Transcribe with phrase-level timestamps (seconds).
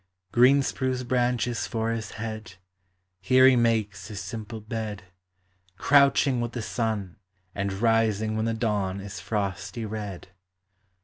[0.31, 2.55] Green spruce branches for his head,
[3.19, 5.03] Here he makes his simple bed,
[5.77, 7.17] Crouching with the sun,
[7.53, 10.29] and rising When the dawn is frosty red.